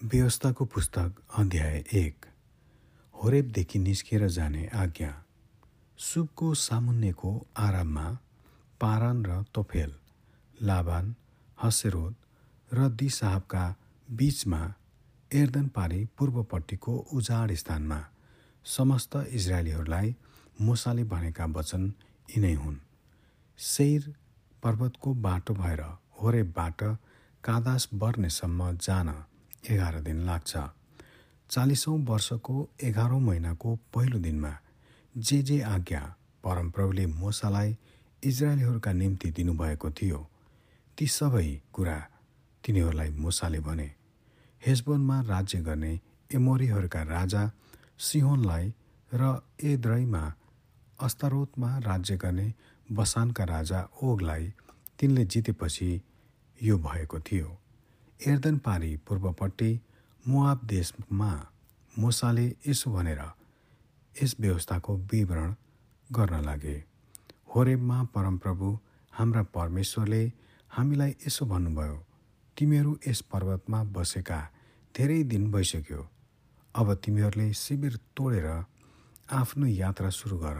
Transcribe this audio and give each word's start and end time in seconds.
व्यवस्थाको 0.00 0.64
पुस्तक 0.64 1.14
अध्याय 1.38 1.76
एक 1.92 2.26
होरेबदेखि 3.14 3.78
निस्किएर 3.78 4.26
जाने 4.28 4.66
आज्ञा। 4.74 5.10
सुबको 5.98 6.54
सामुन्नेको 6.54 7.32
आराममा 7.56 8.06
पारान 8.80 9.24
र 9.24 9.42
तोफेल 9.54 9.92
लाबान 10.62 11.14
हसेरोद 11.62 12.14
र 12.70 12.88
दिसाहबका 12.88 13.64
बीचमा 14.08 14.62
एर्दन 15.30 15.68
पारी 15.68 16.04
पूर्वपट्टिको 16.18 16.96
उजाड 17.12 17.52
स्थानमा 17.54 18.00
समस्त 18.64 19.16
इजरायलीहरूलाई 19.28 20.16
मुसाले 20.60 21.04
भनेका 21.04 21.46
वचन 21.46 21.92
यिनै 22.28 22.54
हुन्। 22.54 22.78
सेर 23.58 24.14
पर्वतको 24.62 25.14
बाटो 25.14 25.54
भएर 25.54 25.82
होरेबबाट 26.22 26.82
कादास 27.44 27.88
बर्नेसम्म 27.94 28.76
जान 28.78 29.08
एघार 29.64 30.00
दिन 30.00 30.18
लाग्छ। 30.26 30.56
चालिसौँ 31.50 31.98
वर्षको 32.04 32.68
एघारौँ 32.82 33.20
महिनाको 33.20 33.74
पहिलो 33.94 34.18
दिनमा 34.18 34.52
जे 35.14 35.42
जे 35.42 35.60
आज्ञा 35.66 36.00
परमप्रभुले 36.44 37.06
मोसालाई 37.06 37.76
इजरायलीहरूका 38.22 38.92
निम्ति 38.92 39.30
दिनुभएको 39.30 39.90
थियो 39.90 40.18
ती 40.98 41.06
सबै 41.06 41.48
कुरा 41.72 41.98
तिनीहरूलाई 42.64 43.10
मुसाले 43.10 43.60
भने। 43.60 43.90
हेजबोनमा 44.62 45.20
राज्य 45.20 45.58
गर्ने 45.60 45.92
एमोरीहरूका 46.34 47.02
राजा 47.02 47.50
सिहोनलाई 47.98 48.72
र 49.12 49.40
एद्रैमा 49.64 50.24
अस्तारोतमा 50.98 51.78
राज्य 51.78 52.16
गर्ने 52.16 52.52
बसानका 52.88 53.44
राजा 53.44 53.80
ओगलाई 54.02 54.52
तिनले 54.98 55.24
जितेपछि 55.24 55.90
यो 56.62 56.76
भएको 56.78 57.20
थियो। 57.20 57.56
एर्दन 58.20 58.56
पारी 58.58 58.96
पूर्वपट्टि 59.08 59.70
मुआब 60.24 60.64
देशमा 60.68 61.30
मुसाले 61.94 62.44
यसो 62.66 62.90
भनेर 62.90 63.20
यस 64.16 64.34
व्यवस्थाको 64.40 64.96
विवरण 65.12 65.54
गर्न 66.10 66.44
लागे। 66.44 66.76
होरेबमा 67.54 68.02
परमप्रभु 68.14 68.78
हाम्रा 69.12 69.42
परमेश्वरले 69.56 70.22
हामीलाई 70.70 71.14
यसो 71.26 71.46
भन्नुभयो 71.46 71.96
तिमीहरू 72.56 72.96
यस 73.08 73.20
पर्वतमा 73.32 73.82
बसेका 73.96 74.40
धेरै 74.94 75.22
दिन 75.24 75.50
भइसक्यो। 75.52 76.08
अब 76.74 76.94
तिमीहरूले 76.94 77.52
शिविर 77.54 77.96
तोडेर 78.16 78.46
आफ्नो 79.32 79.66
यात्रा 79.66 80.10
सुरु 80.10 80.36
गर। 80.38 80.58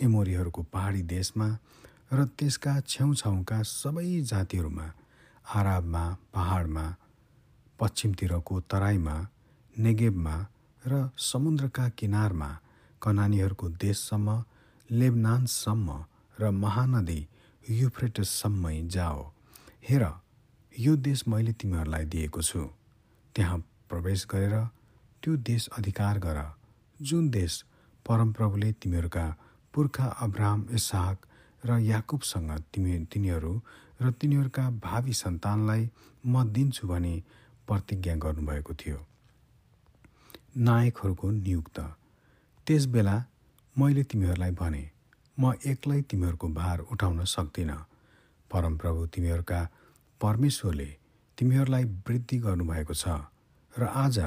एमोरीहरूको 0.00 0.62
पहाडी 0.72 1.02
देशमा 1.08 1.48
र 2.12 2.24
त्यसका 2.38 2.80
छेउछाउका 2.86 3.62
सबै 3.62 4.20
जातिहरूमा 4.28 4.86
आराबमा 5.44 6.04
पहाडमा 6.34 6.84
पश्चिमतिरको 7.78 8.60
तराईमा 8.70 9.16
नेगेबमा 9.76 10.36
र 10.82 11.08
समुद्रका 11.18 11.88
किनारमा 11.98 12.50
कनानीहरूको 13.02 13.68
देशसम्म 13.84 14.28
लेबनानसम्म 14.90 15.88
र 16.40 16.50
महानदी 16.50 17.20
युफ्रेटसम्मै 17.70 18.76
जाओ। 18.88 19.20
हेर 19.88 20.04
यो 20.74 20.96
देश 20.96 21.26
मैले 21.28 21.52
तिमीहरूलाई 21.52 22.04
दिएको 22.04 22.42
छु। 22.42 22.62
त्यहाँ 23.34 23.58
प्रवेश 23.88 24.26
गरेर 24.30 24.54
त्यो 25.22 25.36
देश 25.36 25.68
अधिकार 25.78 26.18
गर। 26.18 26.38
जुन 27.00 27.28
देश 27.30 27.64
परमप्रभुले 28.06 28.72
तिमीहरूका 28.72 29.26
पुर्खा 29.74 30.06
अब्राहम 30.26 30.66
इसाक 30.70 31.26
र 31.64 31.78
याकुबसँग 31.80 32.50
तिमी 32.72 32.98
तिनीहरू 33.12 33.52
र 34.02 34.10
तिनीहरूका 34.20 34.64
भावी 34.82 35.12
सन्तानलाई 35.14 35.82
म 36.26 36.44
दिन्छु 36.52 36.88
भने 36.88 37.14
प्रतिज्ञा 37.68 38.14
गर्नुभएको 38.24 38.74
थियो। 38.74 38.98
नायकहरूको 40.58 41.30
नियुक्त। 41.30 41.78
त्यस 42.66 42.86
बेला 42.86 43.16
मैले 43.76 44.02
तिमीहरूलाई 44.04 44.50
भने 44.52 44.84
म 45.38 45.52
एक्लै 45.66 46.00
तिमीहरूको 46.02 46.48
भार 46.50 46.78
उठाउन 46.92 47.24
सक्दिनँ। 47.24 47.78
परमप्रभु 48.50 49.06
तिमीहरूका 49.06 49.60
परमेश्वरले 50.20 50.90
तिमीहरूलाई 51.38 51.84
वृद्धि 52.06 52.38
गर्नुभएको 52.38 52.94
छ 52.94 53.06
र 53.74 53.82
आज 53.96 54.18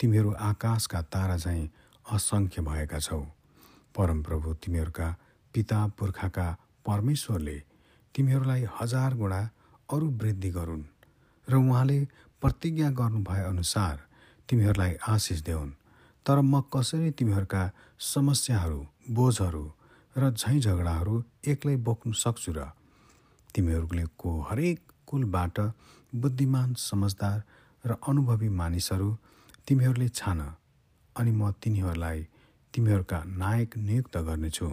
तिमीहरू 0.00 0.30
आकाशका 0.50 1.00
तारा 1.12 1.36
झैँ 1.36 1.68
असङ्ख्य 2.06 2.62
भएका 2.62 2.98
छौ। 2.98 3.20
परमप्रभु 3.94 4.54
तिमीहरूका 4.62 5.08
पिता 5.58 5.86
पुर्खाका 5.98 6.48
परमेश्वरले 6.86 7.58
तिमीहरूलाई 8.14 8.64
हजार 8.78 9.14
गुणा 9.20 9.40
अरू 9.88 10.06
वृद्धि 10.20 10.50
गरून् 10.50 10.84
र 11.48 11.54
उहाँले 11.56 11.98
प्रतिज्ञा 12.42 12.90
गर्नुभए 12.98 13.42
अनुसार 13.44 13.96
तिमीहरूलाई 14.48 14.94
आशिष 15.08 15.40
देऊन्। 15.42 15.70
तर 16.26 16.40
म 16.42 16.60
कसरी 16.74 17.10
तिमीहरूका 17.18 17.62
समस्याहरू 18.04 18.80
बोझहरू 19.16 19.64
र 20.16 20.30
झैँ 20.30 20.60
झगडाहरू 20.60 21.14
एक्लै 21.50 21.76
बोक्नु 21.86 22.12
सक्छु 22.22 22.52
र 22.52 22.64
तिमीहरूको 23.54 24.30
हरेक 24.50 24.80
कुलबाट 25.06 25.60
बुद्धिमान 26.12 26.74
समझदार 26.78 27.38
र 27.84 27.96
अनुभवी 28.08 28.48
मानिसहरू 28.60 29.08
तिमीहरूले 29.68 30.08
छान 30.14 30.40
अनि 31.16 31.32
म 31.32 31.50
तिनीहरूलाई 31.62 32.20
तिमीहरूका 32.74 33.18
नायक 33.42 33.76
नियुक्त 33.78 34.16
गर्नेछु। 34.28 34.68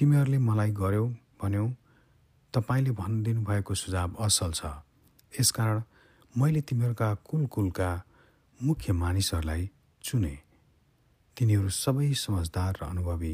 तिमीहरूले 0.00 0.38
मलाई 0.38 0.70
गर्यौ 0.72 1.06
भन्यौ 1.40 1.66
तपाईँले 2.54 2.90
भनिदिनु 2.90 3.40
भएको 3.44 3.74
सुझाव 3.74 4.14
असल 4.16 4.52
छ। 4.52 4.64
यसकारण 5.32 5.82
मैले 6.34 6.60
तिमीहरूका 6.60 7.08
कुल 7.28 7.42
कुलका 7.46 7.88
मुख्य 8.62 8.92
मानिसहरूलाई 8.92 9.68
चुने। 10.02 10.34
तिनीहरू 11.36 11.68
सबै 11.68 12.08
समझदार 12.16 12.78
र 12.80 12.84
अनुभवी 12.84 13.32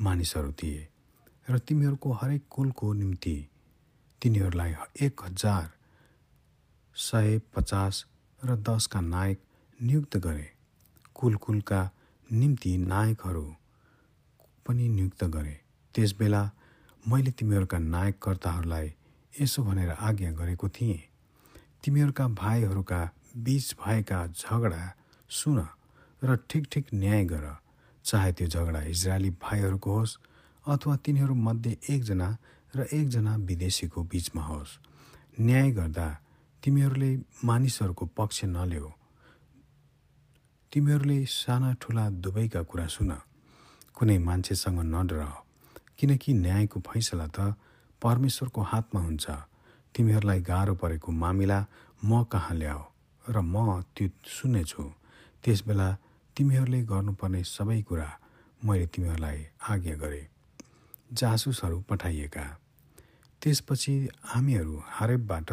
मानिसहरू 0.00 0.50
थिए 0.52 0.82
र 1.48 1.58
तिमीहरूको 1.58 2.12
हरेक 2.12 2.42
कुलको 2.50 2.92
निम्ति 2.92 3.36
तिनीहरूलाई 4.22 4.74
एक 5.00 5.22
हजार 5.24 5.70
सय 6.96 7.40
पचास 7.54 8.04
र 8.40 8.56
दसका 8.66 9.00
नायक 9.00 9.38
नियुक्त 9.78 10.16
गरे। 10.16 10.50
कुल 11.14 11.34
कुलका 11.36 11.80
निम्ति 12.32 12.76
नायकहरू 12.76 13.46
पनि 14.66 14.88
नियुक्त 14.88 15.24
गरे। 15.24 15.67
त्यसबेला 15.98 16.42
मैले 17.04 17.30
तिमीहरूका 17.34 17.78
नायककर्ताहरूलाई 17.90 18.88
यसो 19.34 19.62
भनेर 19.66 19.90
आज्ञा 19.98 20.30
गरेको 20.30 20.68
थिएँ। 20.70 20.98
तिमीहरूका 21.82 22.26
भाइहरूका 22.38 23.00
बीच 23.34 23.66
भएका 23.82 24.18
झगडा 24.30 24.82
सुन 25.30 25.58
र 26.22 26.36
ठिक 26.50 26.64
ठिक 26.72 26.86
न्याय 26.94 27.24
गर। 27.24 27.46
चाहे 28.04 28.30
त्यो 28.32 28.46
झगडा 28.46 28.80
इजरायली 28.94 29.30
भाइहरूको 29.42 29.90
होस् 29.90 30.14
अथवा 30.64 30.94
तिनीहरूमध्ये 31.02 31.72
एकजना 31.90 32.28
र 32.74 32.86
एकजना 32.92 33.34
विदेशीको 33.48 34.02
बीचमा 34.06 34.42
होस्। 34.42 34.78
न्याय 35.40 35.70
गर्दा 35.70 36.06
तिमीहरूले 36.62 37.10
मानिसहरूको 37.44 38.04
पक्ष 38.14 38.44
नल्याऊ 38.54 38.90
तिमीहरूले 40.72 41.18
साना 41.26 41.72
ठुला 41.82 42.08
दुवैका 42.22 42.62
कुरा 42.62 42.86
सुन। 42.86 43.10
कुनै 43.96 44.18
मान्छेसँग 44.18 44.80
नडर 44.94 45.20
किनकि 45.98 46.32
न्यायको 46.34 46.80
फैसला 46.80 47.26
त 47.26 47.54
परमेश्वरको 48.02 48.60
हातमा 48.62 49.00
हुन्छ। 49.00 49.26
तिमीहरूलाई 49.94 50.40
गाह्रो 50.40 50.74
परेको 50.74 51.10
मामिला 51.12 51.58
म 52.04 52.22
कहाँ 52.32 52.56
ल्याऊ 52.56 52.82
र 53.24 53.36
म 53.42 53.82
त्यो 53.96 54.08
सुन्नेछु। 54.36 54.84
त्यसबेला 55.44 55.88
तिमीहरूले 56.36 56.80
गर्नुपर्ने 56.92 57.42
सबै 57.44 57.80
कुरा 57.88 58.08
मैले 58.62 58.86
तिमीहरूलाई 58.94 59.38
आज्ञा 59.70 59.94
गरेँ। 60.02 60.26
जासुसहरू 61.18 61.78
पठाइएका। 61.88 62.46
त्यसपछि 63.42 63.94
हामीहरू 64.30 64.74
हारेबबाट 64.96 65.50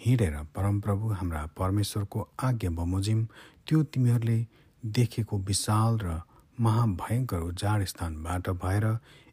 हिँडेर 0.00 0.36
परमप्रभु 0.56 1.06
हाम्रा 1.18 1.42
परमेश्वरको 1.58 2.20
आज्ञा 2.48 2.70
बमोजिम 2.78 3.20
त्यो 3.66 3.82
तिमीहरूले 3.92 4.38
देखेको 4.82 5.38
विशाल 5.48 5.92
र 6.04 6.20
महाभयङ्कर 6.58 7.42
जाड 7.60 7.84
स्थानबाट 7.84 8.48
भएर 8.62 8.84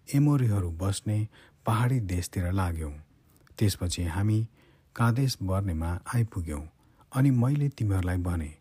एमोरीहरू 0.08 0.70
बस्ने 0.72 1.18
पहाडी 1.66 2.00
देशतिर 2.12 2.52
लाग्यौँ। 2.52 2.92
त्यसपछि 3.58 4.04
हामी 4.06 4.40
कादेश 4.96 5.38
बर्नेमा 5.42 5.92
आइपुग्यौँ 6.16 6.64
अनि 7.12 7.30
मैले 7.32 7.70
तिमीहरूलाई 7.70 8.18
भने 8.18 8.52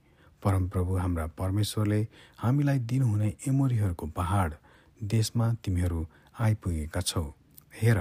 परमप्रभु 0.42 0.96
हाम्रा 0.96 1.26
परमेश्वरले 1.38 2.00
हामीलाई 2.38 2.78
दिनुहुने 2.90 3.28
एमोरीहरूको 3.48 4.06
पहाड 4.16 4.54
देशमा 5.00 5.52
तिमीहरू 5.64 6.06
आइपुगेका 6.40 7.00
छौ। 7.00 7.24
हेर 7.74 7.98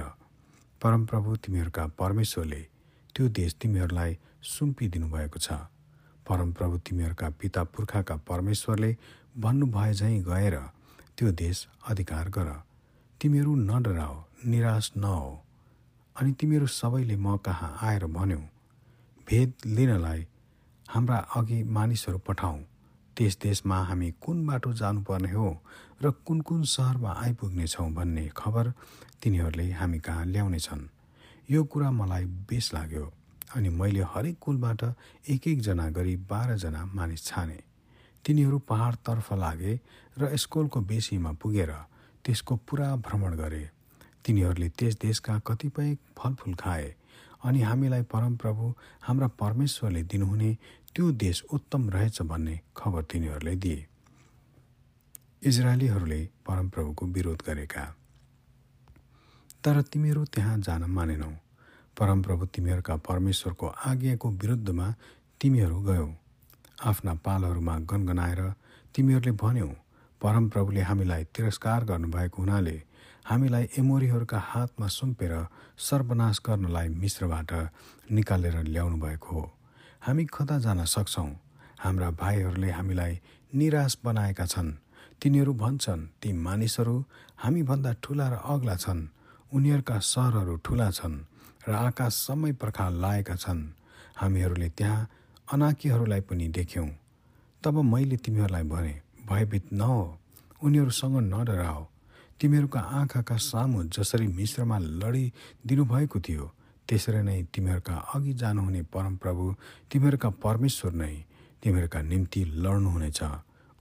परमप्रभु 0.80 1.36
तिमीहरूका 1.36 1.86
परमेश्वरले 1.98 2.60
त्यो 3.14 3.28
देश 3.28 3.54
तिमीहरूलाई 3.60 4.18
सुम्पिदिनु 4.42 5.06
भएको 5.08 5.38
छ। 5.38 5.52
परमप्रभु 6.26 6.78
तिमीहरूका 6.78 7.28
पिता 7.40 7.62
पुर्खाका 7.64 8.16
परमेश्वरले 8.28 8.96
भन्नुभए 9.38 9.92
झैँ 9.92 10.18
गएर 10.22 10.56
त्यो 11.18 11.30
देश 11.32 11.66
अधिकार 11.88 12.28
गर। 12.28 12.48
तिमीहरू 13.22 13.54
नडराओ 13.54 14.14
निराश 14.50 14.90
नहो। 14.96 15.26
अनि 16.16 16.32
तिमीहरू 16.40 16.66
सबैले 16.66 17.16
म 17.16 17.36
कहाँ 17.38 17.70
आएर 17.80 18.04
भन्यौ 18.10 18.38
भेद 19.26 19.52
लिनलाई 19.66 20.26
हाम्रा 20.86 21.18
अघि 21.36 21.62
मानिसहरू 21.76 22.18
पठाउँ 22.26 22.58
त्यस 23.16 23.38
देशमा 23.42 23.78
हामी 23.88 24.10
कुन 24.18 24.46
बाटो 24.46 24.72
जानुपर्ने 24.74 25.30
हो 25.32 25.50
र 26.02 26.10
कुन 26.26 26.40
कुन 26.40 26.62
सहरमा 26.66 27.12
आइपुग्नेछौँ 27.22 27.90
भन्ने 27.94 28.26
खबर 28.36 28.72
तिनीहरूले 29.22 29.70
हामी 29.70 29.98
कहाँ 30.02 30.24
ल्याउनेछन्? 30.26 30.82
यो 31.50 31.64
कुरा 31.64 31.90
मलाई 31.90 32.24
बेस 32.50 32.74
लाग्यो 32.74 33.06
अनि 33.54 33.68
मैले 33.70 34.02
हरेक 34.12 34.38
कुलबाट 34.40 34.82
एक 35.30 35.46
एकजना 35.46 35.88
गरी 35.94 36.16
बाह्रजना 36.26 36.84
मानिस 36.90 37.26
छाने। 37.26 37.58
तिनीहरू 38.24 38.58
पहाडतर्फ 38.66 39.32
लागे 39.38 39.80
र 40.18 40.36
स्कुलको 40.36 40.80
बेसीमा 40.90 41.32
पुगेर 41.38 41.72
त्यसको 42.24 42.56
पुरा 42.56 42.96
भ्रमण 42.96 43.34
गरे। 43.36 43.70
तिनीहरूले 44.24 44.68
त्यस 44.68 44.94
देशका 44.96 45.38
कतिपय 45.38 45.96
फलफुल 46.18 46.54
खाए 46.54 46.94
अनि 47.44 47.60
हामीलाई 47.60 48.02
परमप्रभु 48.02 48.74
हाम्रा 49.02 49.26
परमेश्वरले 49.26 50.02
दिनुहुने 50.02 50.58
त्यो 50.94 51.10
देश 51.12 51.42
उत्तम 51.52 51.90
रहेछ 51.90 52.22
भन्ने 52.22 52.60
खबर 52.76 53.02
तिनीहरूले 53.02 53.54
दिए। 53.56 53.86
इजरायलीहरूले 55.42 56.28
परमप्रभुको 56.46 57.06
विरोध 57.06 57.42
गरेका। 57.46 57.84
तर 59.64 59.82
तिमीहरू 59.82 60.24
त्यहाँ 60.24 60.58
जान 60.58 60.84
मानेनौ। 60.84 61.30
परमप्रभु 61.96 62.46
तिमीहरूका 62.46 62.96
परमेश्वरको 62.96 63.66
आज्ञाको 63.66 64.30
विरुद्धमा 64.30 64.94
तिमीहरू 65.40 65.80
गयौ। 65.80 66.08
आफ्ना 66.84 67.14
पालहरूमा 67.14 67.78
गनगनाएर 67.78 68.40
तिमीहरूले 68.94 69.32
भन्यौ 69.32 69.70
परमप्रभुले 70.22 70.80
हामीलाई 70.80 71.24
तिरस्कार 71.34 71.84
गर्नुभएको 71.84 72.42
हुनाले 72.42 72.76
हामीलाई 73.26 73.64
एमोरीहरूका 73.78 74.38
हातमा 74.50 74.86
सुम्पेर 74.88 75.32
सर्वनाश 75.78 76.40
गर्नलाई 76.46 76.88
मिश्रबाट 77.02 77.50
निकालेर 78.10 78.56
ल्याउनु 78.64 78.96
भएको 79.02 79.28
हो। 79.34 79.42
हामी 80.00 80.24
कता 80.24 80.58
जान 80.58 80.84
सक्छौँ। 80.84 81.30
हाम्रा 81.78 82.10
भाइहरूले 82.22 82.70
हामीलाई 82.70 83.12
निराश 83.52 83.98
बनाएका 84.04 84.46
छन्। 84.46 84.70
तिनीहरू 85.22 85.52
भन्छन् 85.54 86.06
ती 86.22 86.32
मानिसहरू 86.32 86.96
हामीभन्दा 87.42 87.92
ठुला 88.02 88.26
र 88.28 88.34
अग्ला 88.46 88.76
छन्। 88.76 89.08
उनीहरूका 89.52 89.98
सहरहरू 89.98 90.56
ठुला 90.64 90.90
छन् 90.90 91.16
र 91.68 91.70
आकाश 91.72 92.12
समय 92.26 92.52
पर्खाल 92.62 92.92
लाएका 93.02 93.36
छन्। 93.36 93.60
हामीहरूले 94.16 94.68
त्यहाँ 94.78 95.08
अनाकीहरूलाई 95.52 96.20
पनि 96.20 96.46
देख्यौँ। 96.48 96.90
तब 97.62 97.74
मैले 97.82 98.16
तिमीहरूलाई 98.16 98.62
भने 98.62 98.94
भयभीत 99.32 99.72
नहो। 99.72 100.02
उनीहरूसँग 100.62 101.16
नडराओ 101.24 101.82
तिमीहरूका 102.40 102.80
आँखाका 102.98 103.36
सामु 103.42 103.82
जसरी 103.96 104.26
मिश्रमा 104.38 104.78
लडिदिनुभएको 105.02 106.20
थियो 106.20 106.44
त्यसरी 106.88 107.22
नै 107.22 107.42
तिमीहरूका 107.54 107.94
अघि 108.14 108.32
जानुहुने 108.34 108.82
परमप्रभु 108.94 109.44
तिमीहरूका 109.90 110.30
परमेश्वर 110.44 110.92
नै 110.92 111.14
तिमीहरूका 111.62 112.00
निम्ति 112.02 112.40
लड्नुहुनेछ। 112.44 113.20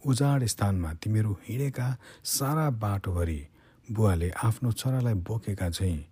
उजाड 0.03 0.44
स्थानमा 0.53 0.94
तिमीहरू 1.01 1.31
हिँडेका 1.48 1.88
सारा 2.25 2.69
बाटोभरि 2.83 3.39
बुवाले 3.88 4.30
आफ्नो 4.44 4.71
छोरालाई 4.71 5.13
बोकेका 5.27 5.69
चाहिँ 5.69 6.06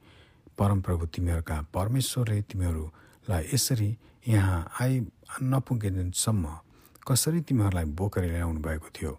परमप्रभु 0.58 1.06
तिमीहरूका 1.16 1.62
परमेश्वरले 1.74 2.42
तिमीहरूलाई 2.50 3.44
यसरी 3.54 3.90
यहाँ 4.28 4.60
आइ 4.82 5.00
नपुगेसम्म 5.44 6.46
कसरी 7.08 7.42
तिमीहरूलाई 7.42 7.86
बोकेर 7.98 8.24
ल्याउनु 8.34 8.60
भएको 8.62 8.90
थियो? 8.98 9.14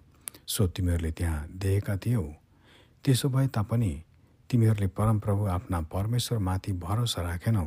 सो 0.50 0.66
तिमीहरूले 0.66 1.10
त्यहाँ 1.18 1.46
देखेका 1.54 1.96
थियौ। 2.02 2.22
त्यसो 3.04 3.28
भए 3.28 3.46
तापनि 3.54 3.92
तिमीहरूले 4.50 4.86
परमप्रभु 4.98 5.46
आफ्ना 5.46 5.80
परमेश्वरमाथि 5.94 6.72
भरोसा 6.84 7.22
राखेनौ 7.22 7.66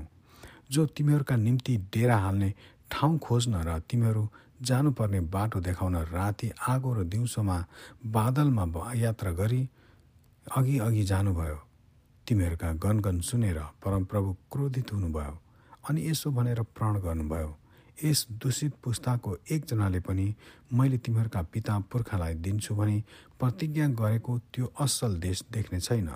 जो 0.72 0.86
तिमीहरूका 0.96 1.36
निम्ति 1.38 1.78
डेरा 1.94 2.18
हाल्ने 2.18 2.54
ठाउँ 2.92 3.18
खोज्न 3.20 3.64
र 3.68 3.80
तिमीहरू 3.90 4.24
जानुपर्ने 4.62 5.20
बाटो 5.28 5.60
देखाउन 5.60 5.96
राति 6.12 6.52
आगो 6.68 6.94
र 6.94 7.04
दिउँसोमा 7.04 7.58
बादलमा 8.08 8.66
यात्रा 8.96 9.32
गरी 9.32 9.62
अघि 10.48 10.78
अघि 10.80 11.04
जानुभयो। 11.04 11.60
तिमीहरूका 12.28 12.72
गनगन 12.84 13.20
सुनेर 13.22 13.60
परमप्रभु 13.84 14.36
क्रोधित 14.52 14.94
हुनुभयो 14.94 15.36
अनि 15.90 16.10
यसो 16.10 16.32
भनेर 16.32 16.62
प्रण 16.76 17.00
गर्नुभयो। 17.00 17.50
यस 18.04 18.26
दूषित 18.42 18.74
पुस्ताको 18.84 19.38
एकजनाले 19.52 20.00
पनि 20.00 20.28
मैले 20.74 20.98
तिमीहरूका 20.98 21.42
पिता 21.54 21.78
पुर्खालाई 21.92 22.34
दिन्छु 22.46 22.76
भने 22.76 22.98
प्रतिज्ञा 23.40 23.88
गरेको 24.00 24.38
त्यो 24.54 24.66
असल 24.80 25.20
देश 25.20 25.44
देख्ने 25.52 25.80
छैन। 25.80 26.10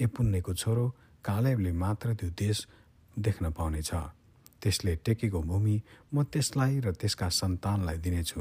ए 0.00 0.06
पुण्यको 0.06 0.54
छोरो 0.54 0.86
कालेबले 1.24 1.72
मात्र 1.72 2.14
त्यो 2.14 2.30
देश 2.38 2.66
देख्न 3.16 3.50
पाउनेछ। 3.52 3.90
त्यसले 4.62 4.94
टेकेको 5.04 5.40
भूमि 5.42 5.76
म 6.14 6.22
त्यसलाई 6.24 6.80
र 6.80 6.92
त्यसका 6.92 7.28
सन्तानलाई 7.28 7.98
दिनेछु 7.98 8.40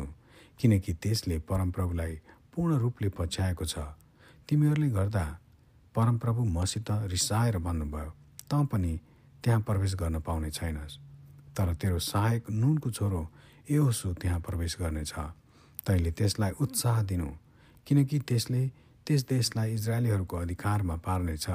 किनकि 0.59 0.93
त्यसले 0.93 1.39
परमप्रभुलाई 1.49 2.13
पूर्ण 2.53 2.77
रूपले 2.77 3.09
पछ्याएको 3.17 3.65
छ। 3.65 3.75
तिमीहरूले 4.47 4.89
गर्दा 4.89 5.25
परमप्रभु 5.95 6.41
मसित 6.57 6.91
रिसाएर 7.11 7.57
भन्नुभयो 7.59 8.09
तँ 8.49 8.65
पनि 8.71 8.93
त्यहाँ 9.43 9.61
प्रवेश 9.67 9.95
गर्न 9.95 10.19
पाउने 10.19 10.49
छैनस्। 10.51 11.08
तर 11.55 11.73
तेरो 11.81 11.99
सहायक 11.99 12.49
नुनको 12.51 12.89
छोरो 12.89 13.21
एहोसु 13.69 14.13
त्यहाँ 14.21 14.39
प्रवेश 14.39 14.75
गर्नेछ। 14.79 15.13
तैँले 15.85 16.11
त्यसलाई 16.11 16.51
उत्साह 16.61 17.01
दिनु 17.09 17.29
किनकि 17.87 18.19
त्यसले 18.29 18.61
त्यस 19.07 19.21
देशलाई 19.29 19.73
इजरायलीहरूको 19.73 20.35
अधिकारमा 20.37 20.95
पार्नेछ। 21.05 21.47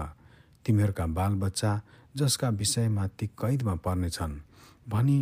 तिमीहरूका 0.65 1.07
बालबच्चा 1.19 1.73
जसका 2.15 2.49
विषयमा 2.61 3.07
ती 3.19 3.27
कैदमा 3.41 3.75
पर्नेछन् 3.85 4.35
भनी 4.89 5.19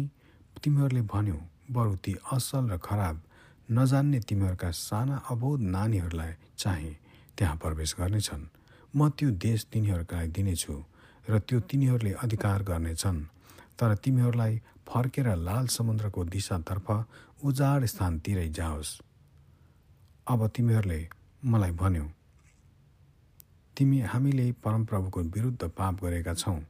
तिमीहरूले 0.63 1.03
भन्यौ 1.13 1.39
बरु 1.75 1.95
ती 2.05 2.13
असल 2.33 2.65
र 2.71 2.77
खराब 2.79 3.17
नजान्ने 3.69 4.21
तिमीहरूका 4.29 4.71
साना 4.71 5.17
अबोध 5.31 5.61
नानीहरूलाई 5.75 6.33
चाहिँ 6.59 6.95
त्यहाँ 7.39 7.57
प्रवेश 7.57 7.95
गर्नेछन्। 7.99 8.45
म 8.95 9.09
त्यो 9.17 9.29
देश 9.41 9.67
तिनीहरूका 9.73 10.19
दिनेछु 10.37 10.75
र 11.27 11.39
त्यो 11.39 11.59
तिनीहरूले 11.69 12.13
अधिकार 12.25 12.63
गर्नेछन्। 12.63 13.19
तर 13.79 13.95
तिमीहरूलाई 13.97 14.61
फर्केर 14.89 15.35
लाल 15.39 15.67
समुद्रको 15.69 16.25
दिशातर्फ 16.25 16.89
उजाड 17.45 17.85
स्थानतिरै 17.85 18.49
जाओस्। 18.49 18.91
अब 20.27 20.47
तिमीहरूले 20.57 21.01
मलाई 21.43 21.73
भन्यौ 21.81 22.07
तिमी 23.77 24.01
हामीले 24.03 24.47
परमप्रभुको 24.65 25.21
विरुद्ध 25.35 25.63
पाप 25.79 26.05
गरेका 26.05 26.35
छौँ। 26.35 26.61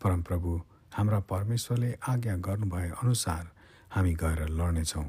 परमप्रभु 0.00 0.60
हाम्रा 0.92 1.18
परमेश्वरले 1.30 1.90
आज्ञा 2.08 2.36
गर्नुभए 2.46 2.88
अनुसार 3.02 3.44
हामी 3.90 4.12
गएर 4.14 4.40
लड्नेछौँ। 4.50 5.04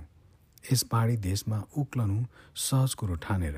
यस 0.72 0.84
पहाडी 0.92 1.16
देशमा 1.20 1.64
उक्लनु 1.78 2.18
सहज 2.66 2.94
कुरो 2.94 3.16
ठानेर 3.24 3.58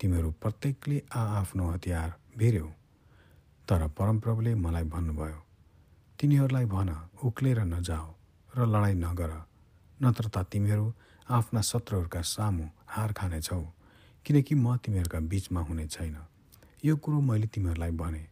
तिमीहरू 0.00 0.30
प्रत्येकले 0.42 0.98
आआफ्नो 1.14 1.70
हतियार 1.70 2.12
भिर्यौ। 2.38 2.68
तर 3.68 3.86
परमप्रभुले 3.98 4.54
मलाई 4.54 4.84
भन्नुभयो 4.84 5.38
तिनीहरूलाई 6.22 6.66
भन 6.70 6.90
उक्लेर 7.26 7.58
नजाऊ 7.66 8.08
र 8.54 8.66
लडाइँ 8.72 8.94
नगर 8.96 9.30
नत्र 10.00 10.28
त 10.34 10.46
तिमीहरू 10.52 10.84
आफ्ना 11.28 11.60
शत्रुहरूका 11.60 12.20
सामु 12.30 12.66
हार 12.94 13.12
खानेछौ 13.18 13.58
किनकि 14.26 14.54
म 14.54 14.76
तिमीहरूका 14.84 15.18
बिचमा 15.26 15.60
हुने 15.66 15.86
छैन। 15.88 16.16
यो 16.84 16.94
कुरो 17.02 17.20
मैले 17.26 17.46
तिमीहरूलाई 17.50 17.90
भने 17.98 18.22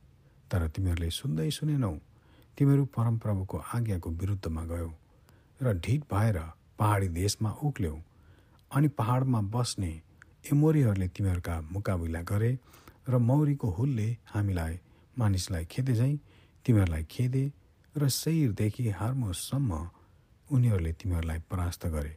तर 0.51 0.69
तिमीहरूले 0.71 1.11
सुन्दै 1.19 1.51
सुनेनौ। 1.51 1.93
तिमीहरू 2.59 2.85
परमप्रभुको 2.95 3.59
आज्ञाको 3.75 4.11
विरुद्धमा 4.23 4.63
गयौ 4.71 4.91
र 5.61 5.75
ढिट 5.85 6.01
भएर 6.15 6.39
पहाडी 6.79 7.09
देशमा 7.21 7.51
उक्ल्यौ 7.67 7.95
अनि 8.71 8.89
पहाडमा 8.99 9.41
बस्ने 9.55 9.93
एमोरीहरूले 10.53 11.09
तिमीहरूका 11.17 11.61
मुकाबिला 11.75 12.23
गरे 12.31 12.53
र 13.11 13.27
मौरीको 13.29 13.69
हुलले 13.79 14.11
हामीलाई 14.35 14.75
मानिसलाई 15.17 15.65
खेदे 15.73 15.95
झैँ 15.95 16.15
तिमीहरूलाई 16.65 17.05
खेदे 17.11 17.51
र 17.97 18.09
शैरदेखि 18.09 18.89
हार्मोसम्म 18.91 19.89
उनीहरूले 20.51 20.93
तिमीहरूलाई 20.93 21.39
परास्त 21.51 21.87
गरे 21.87 22.17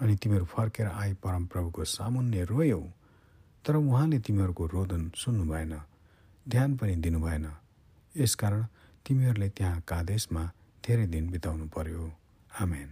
अनि 0.00 0.16
तिमीहरू 0.16 0.44
फर्केर 0.44 0.86
आए 0.86 1.12
परमप्रभुको 1.14 1.84
सामुन्य 1.84 2.44
रोयौ 2.44 2.82
तर 3.64 3.76
उहाँले 3.76 4.18
तिमीहरूको 4.18 4.66
रोदन 4.66 5.10
सुन्नु 5.16 5.44
भएन 5.44 5.74
ध्यान 6.48 6.76
पनि 6.76 6.94
दिनु 6.96 7.20
भएन। 7.20 7.46
यसकारण 8.16 8.64
तिमीहरूले 9.06 9.48
त्यहाँ 9.48 9.80
कादेशमा 9.80 10.44
धेरै 10.86 11.06
दिन 11.06 11.30
बिताउनु 11.30 11.66
पर्यो। 11.68 12.12
आमेन। 12.60 12.88